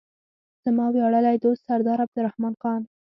زما 0.63 0.85
ویاړلی 0.91 1.37
دوست 1.43 1.61
سردار 1.67 1.97
عبدالرحمن 2.05 2.53
خان. 2.61 2.81